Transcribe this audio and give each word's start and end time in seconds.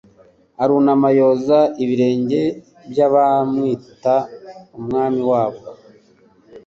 arunama 0.61 1.07
yoza 1.19 1.59
ibirenge 1.83 2.41
by'abamwita 2.89 4.15
Umwami 4.77 5.21
wabo. 5.31 5.59